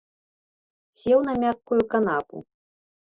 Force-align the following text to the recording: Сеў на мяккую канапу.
Сеў 1.03 1.19
на 1.27 1.33
мяккую 1.43 1.81
канапу. 1.93 2.37